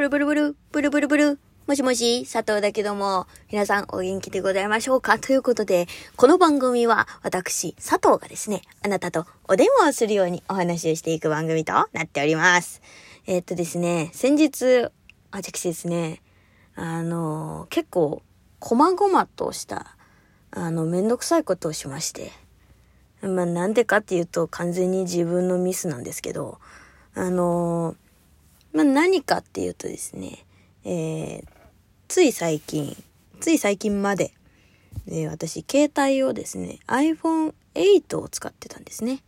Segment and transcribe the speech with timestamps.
[0.00, 1.38] ブルブルブル、ブルブルブル。
[1.66, 5.18] もしもし、佐藤だけども、皆さんお元気でございましょうか？
[5.18, 12.80] ということで、この番組は私、佐藤がですね、あなたとお電話をするようにお話をしていく番組となっております。
[13.26, 14.88] えー、っとですね、先日、
[15.32, 16.22] 私ですね、
[16.76, 18.22] あの、結構、
[18.58, 19.98] 細々とした、
[20.50, 22.32] あの、めんどくさいことをしまして、
[23.20, 26.58] まあ、なんでかっていうと、完全に自分のミスなんですけど、
[27.14, 27.96] あの、
[28.72, 30.44] まあ、何かっていうとですね、
[30.84, 31.44] えー、
[32.08, 32.96] つい最近、
[33.40, 34.32] つい最近まで、
[35.08, 39.22] えー、私、携帯をですね、iPhone 8を使ってたんですね。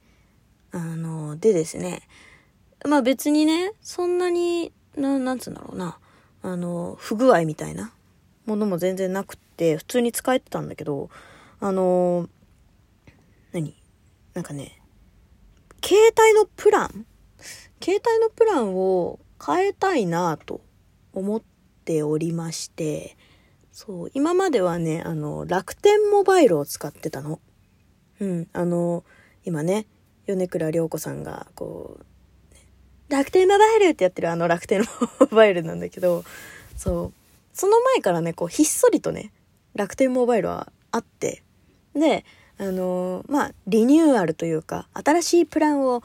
[0.70, 2.02] あの、でですね、
[2.88, 5.98] まあ別にね、そんなに、な、なんつうんだろうな、
[6.42, 7.92] あの、不具合みたいな
[8.47, 11.11] ものも全然なくって、普通に使えてたんだけど、
[11.61, 12.28] あの、
[13.52, 13.77] 何？
[14.34, 14.80] なんかね、
[15.84, 17.06] 携帯のプラン？
[17.83, 20.60] 携帯のプランを変えたいなと
[21.12, 21.42] 思っ
[21.84, 23.16] ておりまして、
[23.72, 27.41] そう、今まではね、あの、楽天モバイルを使ってたの。
[28.20, 29.05] うん、あの、
[29.44, 29.86] 今ね、
[30.27, 34.83] 米倉涼子さんが、こう、楽天モバイルってやってるあの楽天
[35.20, 36.24] モバイルなんだけど、
[36.77, 37.12] そう、
[37.52, 39.33] その前からね、こう、ひっそりとね、
[39.74, 41.42] 楽天モバイルはあって、
[41.95, 42.24] で、
[42.58, 46.02] あのまあ、リニューアルというか、新しいプランを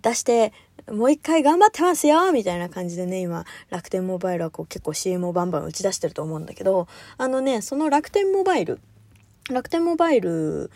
[0.00, 0.52] 出して、
[0.90, 6.88] もう一回頑張ってますよみたいな感じでね、今、楽天モバイルはこう結構 CM をバンバン打ち出してると思うんだけど、
[7.18, 8.80] あのね、その楽天モバイル、
[9.50, 10.70] 楽天モバイル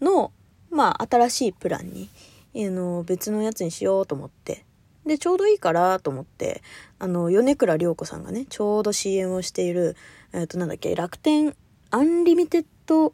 [0.00, 0.32] の、
[0.70, 2.08] まあ、新しいプランに、
[2.56, 4.64] あの、別のやつにしようと思って、
[5.06, 6.62] で、ちょうどいいからと思って、
[6.98, 9.96] あの、米倉涼子さんがね、ちょうど CM をしている、
[10.32, 11.54] えっ、ー、と、なんだっけ、楽天
[11.90, 13.12] アンリミテッド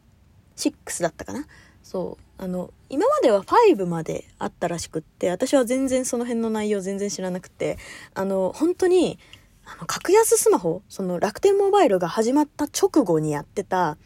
[0.55, 1.45] 6だったかな？
[1.83, 2.28] そう。
[2.41, 7.77] あの、今までは5まであったらしくって、私は全然その辺の内容全然知らなくて、
[8.13, 9.19] あの、本当に、
[9.65, 13.97] あの、格安スマホ、その楽天モバイルが始まった直後にやってた、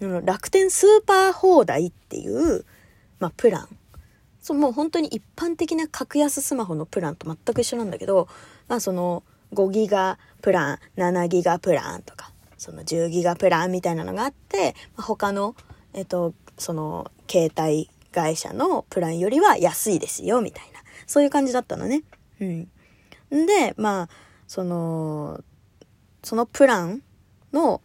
[0.00, 2.64] 楽天スーパーホーダイっていう、
[3.18, 3.68] まあ、プラン。
[4.40, 8.26] そう、もう本当に一般的な格安スマホのプランと全く一緒なんだけど、
[8.68, 9.22] まあ、その、
[9.52, 15.54] 5ギガプラン、7ギガプランとか、その10ギガプランみたいなのがあって、他の、
[15.92, 20.80] えっと、その、携帯会社のプランよりは安いですよ、みたいな。
[21.06, 22.02] そういう感じだったのね。
[22.40, 22.68] うん。
[23.30, 24.08] で、まあ、
[24.46, 25.42] その、
[26.22, 27.02] そのプラン
[27.52, 27.80] の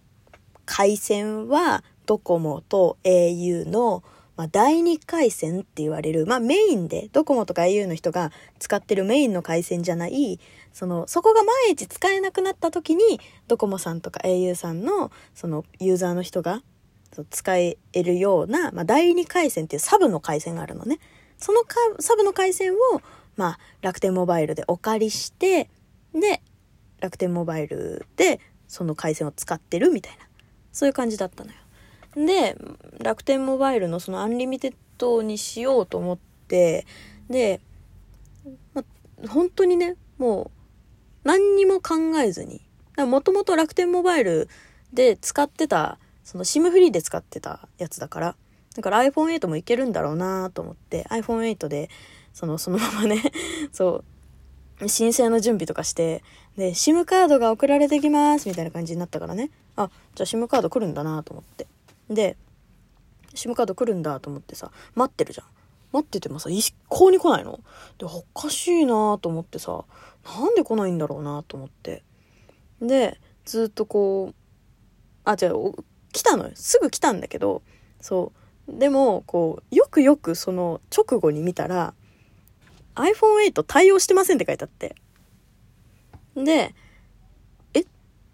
[0.66, 4.04] 回線はドコモと au の、
[4.36, 10.40] まあ、第2回線って言われる、まあメインで、ドコモとか au の人が使ってるメインの回線じゃない、
[10.74, 16.64] その、そこが毎日使えなくなった時に、ドコモさんとか au さんの、その、ユーザーの人が
[17.30, 21.00] 使えるような、まあ、第2回線っていうサブの回線があるのね。
[21.38, 21.64] その
[22.00, 22.78] サブの回線を、
[23.36, 25.70] まあ、楽天モバイルでお借りして、
[26.14, 26.42] で、
[27.00, 30.20] 楽天モバイルでその回線を使ってるみたいな、
[30.72, 31.58] そういう感じだったのよ。
[32.28, 32.58] で、
[33.00, 36.18] 楽天モバイルのそのアンリミテッドにしようと思っ
[36.48, 36.86] て、
[37.30, 37.62] で、
[38.74, 38.84] ま
[39.28, 40.52] 本当にね、もう
[41.24, 42.62] 何にも考えずに、
[42.98, 44.50] もともと楽天モバイル
[44.94, 45.98] で使ってた
[46.32, 48.36] その SIM フリーで使ってたやつだから、
[48.74, 51.90] だから iPhone8 もいけるんだろうなと思って、iPhone8 で、
[52.32, 53.22] その、そのままね
[53.74, 54.06] そ
[54.80, 56.24] う、申請の準備とかして、
[56.56, 61.68] で、SIM カードが送られてきますみたいな感じになったからね、あ、じゃあ SIM カード来るんだなと思って。
[62.10, 62.38] で、
[63.34, 65.48] SIM カード来るんだと思ってさ、待ってるじゃん。
[65.92, 67.60] 待っててもさ、一向に来ないの？
[67.98, 69.84] で、おかしいなと思ってさ、
[70.24, 72.04] なんで来ないんだろうなと思って。
[72.82, 74.36] で、ずっとこう、
[75.26, 75.54] あ、じゃあ、
[76.12, 76.52] 来たのよ。
[76.56, 77.62] すぐ来たんだけど、
[78.00, 78.32] そ
[78.68, 78.80] う。
[78.80, 81.94] でも、こう、よくよくその直後に見たら、
[82.96, 84.96] iPhone8 対応してませんって書いてあって。
[86.36, 86.76] で、
[87.74, 87.86] え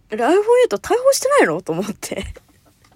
[0.09, 2.25] ?iPhone8 対応してないのと思って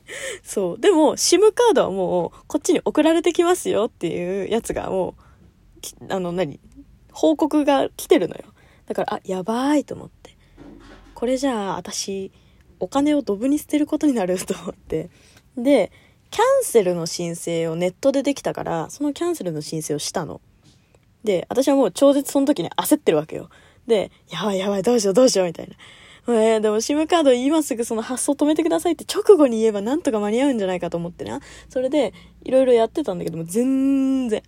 [0.43, 0.79] そう。
[0.79, 5.15] でも、SIM カードはもう、こっちに送られてきますよっていうやつがも
[6.09, 6.59] う、あの何、
[7.11, 8.43] 報告が来てるのよ。
[8.87, 10.35] だから、あ、やばいと思って。
[11.15, 12.31] これじゃあ、私、
[12.81, 15.09] お金をドブに捨てることになると思って。
[15.55, 15.91] で、
[16.31, 20.41] キャンセルの申請をネットでできたから、そのキャンセルの申請をしたの。
[21.23, 23.49] で、私はもう超絶その時に焦ってるわけよ。
[23.85, 25.75] で、やばいやばい、どうしようどうしようみたいな。
[26.27, 31.39] えー、でも SIM カード今すぐその発送止めてくださいって直後に言えばなんとか間に合うんじゃないかと思ってな。
[31.69, 32.13] それで、
[32.43, 34.41] いろいろやってたんだけども、全然、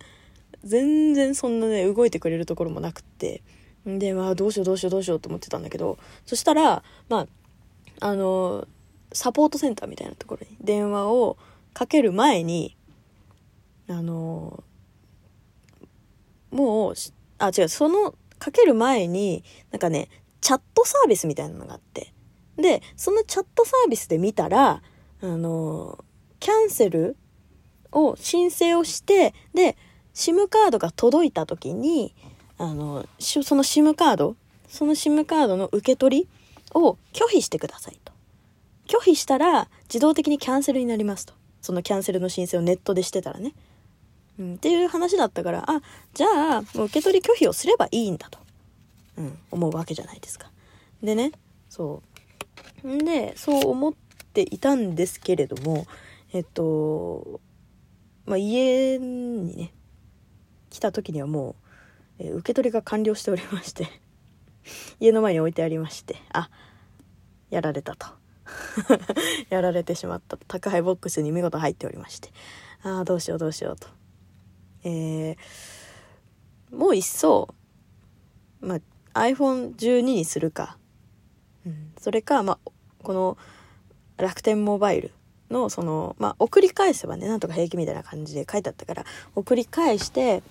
[0.64, 3.42] 全然そんなね、動いてくれるところもなくって。
[3.86, 7.28] で、まあ、どうしようどうしようどうしようと思ってたんだけど、そしたら、まあ、
[8.00, 8.66] あの、
[9.12, 11.36] サポートセンターみたいなところに電話を
[11.72, 12.76] かける前に、
[13.88, 14.62] あの、
[16.50, 16.94] もう、
[17.38, 20.08] あ、違う、その、かける前に、なんかね、
[20.40, 22.12] チャットサービスみたいなのがあって。
[22.56, 24.82] で、そのチャットサービスで見たら、
[25.22, 26.04] あの、
[26.40, 27.16] キャンセル
[27.92, 29.76] を申請をして、で、
[30.14, 32.14] SIM カードが届いた時に、
[32.58, 34.36] あの、その SIM カード、
[34.68, 36.28] その SIM カードの受け取り
[36.74, 38.12] を拒否してくださいと。
[38.86, 41.34] 拒否したら自動的にキャンセルになりますと。
[41.60, 43.54] そのキャンセルの申請をネットでしてたらね。
[44.38, 45.80] うん、っていう話だったから、あ、
[46.12, 46.26] じゃ
[46.58, 48.38] あ、もう受け取り拒否をすればいいんだと。
[49.16, 50.50] うん、思うわけじゃないですか。
[51.02, 51.32] でね、
[51.70, 52.02] そ
[52.84, 52.88] う。
[52.88, 53.94] んで、そう思っ
[54.32, 55.86] ていたんですけれども、
[56.32, 57.40] えっと、
[58.26, 59.72] まあ、家にね、
[60.70, 61.54] 来た時にはも
[62.18, 63.86] う、え、受け取りが完了しておりまして
[65.00, 66.50] 家の前に置いてありまして、あ、
[67.50, 68.06] やられたと。
[69.48, 72.30] やられてしまった宅配ボックスに見事入っておりまして、
[72.82, 73.88] ああ、どうしようどうしようと。
[74.84, 77.54] えー、もう一層、
[78.60, 78.78] ま、
[79.14, 80.76] iPhone12 にするか、
[81.66, 82.58] うん、それか、ま、
[83.02, 83.38] この
[84.18, 85.12] 楽天モバイル
[85.50, 90.42] のその、まあ、送り返せばねなんとか平気みたいな感じで書いてあったから送り返して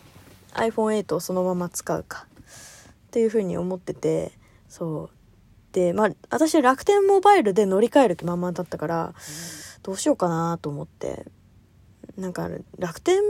[0.54, 2.28] iPhone8 をそのまま使うか
[3.14, 4.32] っていうふうに思ってて
[4.68, 5.10] そう。
[5.72, 9.14] でまあ私楽天モバイルで乗り換える気ままだったから
[9.84, 11.28] どうしようかなと思って。
[12.18, 13.24] なんか楽天に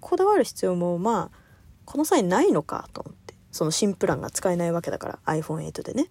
[0.00, 1.38] こだわる必要もまあ
[1.86, 3.34] この際ないのかと思って。
[3.52, 6.08] その新プランが使えないわけだから iPhone8 でね。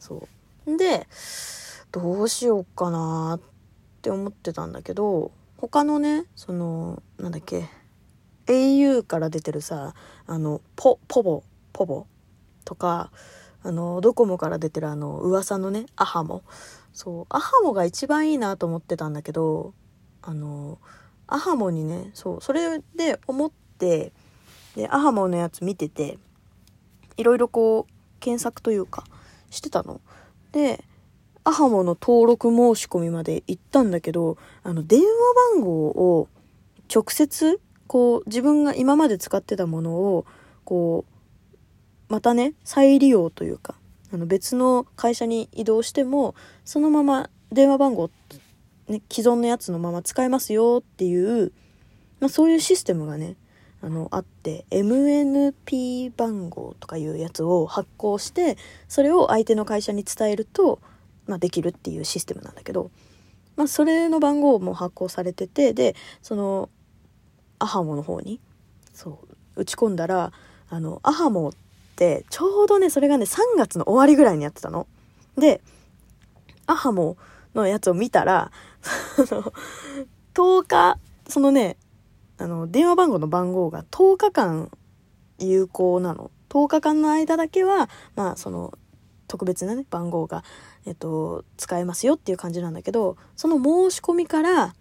[0.00, 0.26] そ
[0.66, 0.76] う。
[0.76, 1.06] で
[1.92, 3.40] どうしようかなっ
[4.02, 7.68] て思ってたんだけど他のねそのなんだっけ
[8.46, 9.94] au から出てるさ
[10.26, 12.06] あのポポボポボ
[12.68, 13.10] とか
[13.62, 16.42] あのドコモから出てるあの噂のねアハモ
[16.92, 19.72] そうアハモが一番いいなと思ってたんだけど
[20.20, 20.78] あの
[21.26, 24.12] アハモにねそうそれで思って
[24.76, 26.18] でアハモのやつ見てて
[27.16, 29.04] いろいろこう検索というか
[29.50, 30.00] してたの。
[30.52, 30.84] で、
[31.44, 35.06] アハモの登録申し込みまで行ったんだけど、あの、電話
[35.54, 36.28] 番号を
[36.92, 40.26] 直接、こう、自分が今まで使ってたものを、
[40.64, 41.12] こう、
[42.08, 43.74] またね、再利用というか、
[44.12, 46.34] あの別の会社に移動しても、
[46.64, 48.10] そのまま電話番号、
[48.88, 51.52] ね、既存のやつのまま使えますよっていう、
[52.20, 53.36] まあそういうシステムがね、
[53.80, 58.56] あの、あって、MNP 番号とかいうやつを発行して、
[58.88, 60.80] それを相手の会社に伝えると、
[61.26, 62.90] まあ、できるっていうシステムなんだけど、
[63.54, 66.70] まあ、それの番号も発行されてて、で、その、
[67.60, 68.40] アハモの方に、
[68.94, 69.20] そ
[69.56, 70.32] う、打ち込んだら、
[70.70, 71.67] あの、アハモって、
[72.30, 74.86] ちょうどね、それがね、3月の終わりぐらいにやってたの。
[75.36, 75.60] で、
[76.66, 77.16] アハモ
[77.54, 78.52] のやつを見たら、
[79.26, 79.52] その、
[80.34, 80.98] 10日、
[81.28, 81.76] そのね、
[82.38, 84.70] あの、電話番号の番号が10日間
[85.38, 86.30] 有効なの。
[86.48, 88.72] 10日間の間だけは、まあ、その、
[89.26, 90.44] 特別なね、番号が、
[90.86, 94.74] えっと、使えますよっていう感じなんだけど、その申し込みから、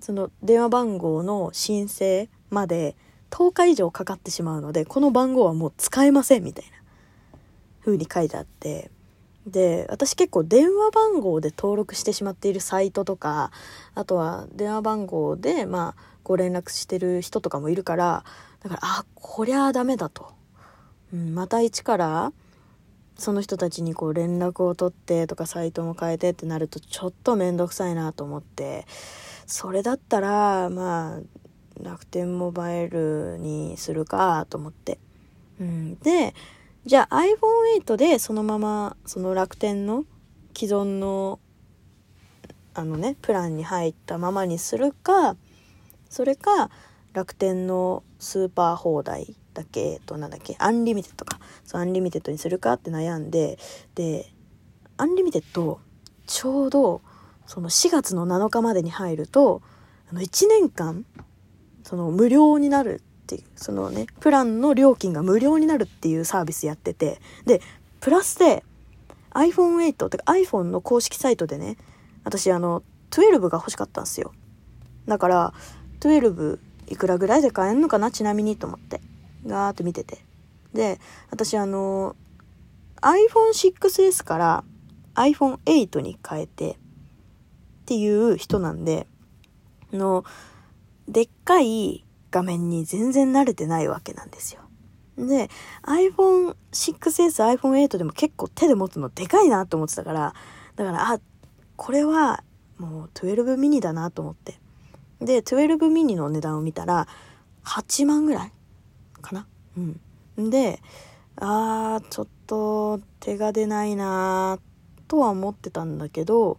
[0.00, 2.96] その電話番号の申請まで
[3.30, 6.70] 10日以上かかってしまうので、この番号はもう使えませんみたいな
[7.80, 8.90] 風に書いてあって、
[9.46, 13.52] で、私結構電話番号で登録してしまっているサイトとか、
[13.94, 18.24] あとは電話番号で、まあ、ご連絡してる人とかもいるから、
[18.60, 20.32] だから、あ、こりゃダメだと。
[21.12, 22.32] うん、また一から、
[23.16, 28.86] その人たちにこう連絡を取ってとかサイトも変えてってなるとちょっとめんどくさいなと思って、
[29.46, 31.20] それだったら、まあ、
[31.82, 34.98] 楽天モバイルにするかと思って。
[35.60, 36.34] うん、で、
[36.86, 40.04] じゃあ iPhone8 でそのままその楽天の
[40.56, 41.40] 既存の
[42.74, 45.36] あのねプランに入ったままにするか
[46.08, 46.70] それか
[47.12, 53.58] 楽天のスーパーホーダイだけとなんだっけアンリミテッドかそうアンリミテッドにするかって悩んで
[53.94, 54.30] で
[54.96, 55.80] アンリミテッド
[56.26, 57.00] ちょうど
[57.46, 59.62] その4月の7日までに入ると
[60.10, 61.04] あの1年間
[61.86, 67.60] その無料になるっていうそのねプランの料金が無料になるっていうサービスやっててで
[68.00, 68.64] プラスで
[69.30, 71.76] iPhone8 てか iPhone の公式サイトでね
[72.24, 74.32] 私あの12が欲しかったんですよ
[75.06, 75.54] だから
[76.00, 79.00] 12いくらぐらいで買えんのかなちなみにと思って。
[79.46, 80.18] ガーって見てて。
[80.72, 81.00] で、
[81.30, 82.16] 私あの、
[83.00, 84.64] iPhone6S から
[85.14, 86.76] iPhone8 に変えてっ
[87.86, 89.06] ていう人なんで、
[89.92, 90.24] の、
[91.08, 94.60] でっかい画面に全然慣れてないわけなんですよ。
[95.16, 95.48] で、
[95.82, 100.34] iPhone6S、iPhone8 でも結構手で持つのでかいなと思ってたから、
[100.76, 101.20] だから、あ、
[101.76, 102.42] これは
[102.78, 104.58] もう12ミニだなと思って。
[105.20, 107.08] で、12ミニの値段を見たら、
[107.64, 108.52] 8万ぐらい
[109.22, 109.46] かな
[110.36, 110.50] うん。
[110.50, 110.80] で、
[111.36, 114.58] あー、ちょっと手が出ないな
[115.08, 116.58] とは思ってたんだけど、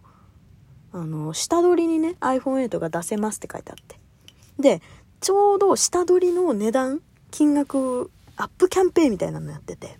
[0.92, 3.97] あの、下取りにね、iPhone8 が出せますって書いてあって。
[4.58, 4.82] で、
[5.20, 7.00] ちょうど下取りの値段、
[7.30, 9.98] 金額、アップキャンペーンみたいなのやってて。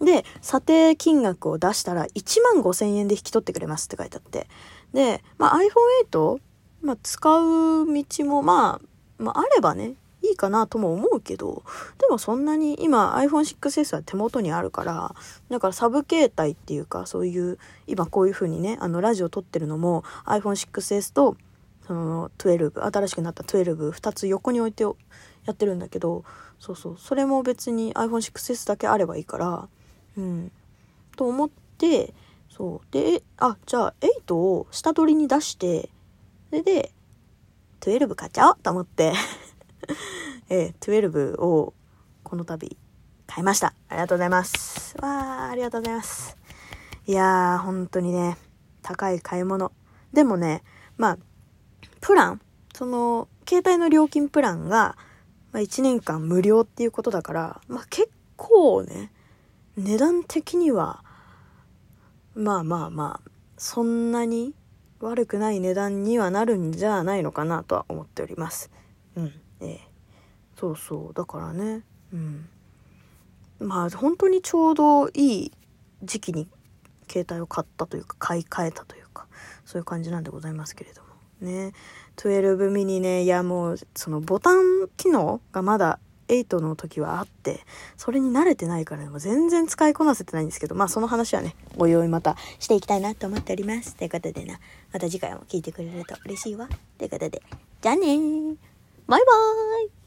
[0.00, 4.46] で、査定金額を出したら1万5千円で引き取ってくれますって書いてあって。
[4.92, 5.58] で、まあ
[6.10, 6.40] iPhone8、
[6.82, 11.62] まあ使う道もまあ、まああればね、いいかなとも思うけど、
[11.98, 15.14] でもそんなに今 iPhone6S は手元にあるから、
[15.48, 21.36] だからサブ携帯っていうかそういう、今こういう風にね、あのラジオ撮ってるのも iPhone6S と
[21.86, 24.90] その12、新しくなった12、2つ横に置いてや
[25.52, 26.24] ってるんだけど、
[26.58, 29.68] そうそう、それも別に iPhone6S だけあればいいから、
[30.16, 30.50] うん。
[31.16, 32.12] と思って、
[32.50, 32.92] そう。
[32.92, 33.94] で、あ、じゃあ
[34.26, 35.90] 8を下取りに出して、
[36.50, 36.92] それで、
[37.80, 39.12] 12買っちゃおうと思って
[40.48, 41.74] え、12を
[42.24, 42.76] この度
[43.26, 43.74] 買いました。
[43.88, 44.96] ありがとうございます。
[45.00, 46.36] わー、ありがとうございます。
[47.06, 48.36] いやー、本当にね、
[48.82, 49.70] 高い買い物。
[50.12, 50.64] でもね、
[50.96, 51.18] まあ、
[52.00, 52.40] プラン、
[52.74, 54.96] その、携帯の料金プランが、
[55.52, 59.10] まあ、1年間無料っていうことだから、まあ結構ね、
[59.76, 61.02] 値段的には、
[62.34, 64.54] まあまあまあ、そんなに
[65.00, 68.70] 悪くない値段にはなるんじゃないのかなとは思っております。
[69.16, 69.32] うん。
[69.60, 69.80] ええ
[70.56, 71.14] そうそう。
[71.14, 71.82] だからね。
[72.12, 72.48] うん。
[73.58, 75.52] まあ本当にちょうどいい
[76.02, 76.48] 時期に
[77.08, 79.26] 携帯を買ったというか、買い替えたというか、
[79.64, 81.08] そういう感じなんでございますけれども。
[81.40, 81.72] ね。
[82.16, 87.60] 12ミニね、いやもう、そのボタン機能がまだ8の時はあって、
[87.96, 93.96] それに慣れてないから、ね、もう全然使いこなせてないんですけど、まあその話はね、おいおいまたしていきたいなと思っております。
[93.96, 94.58] ということでな、
[94.92, 96.68] また次回も聞いてくれると嬉しいわ。
[96.98, 97.42] ということで、
[97.80, 98.06] じゃあね
[99.06, 100.05] バイバーイ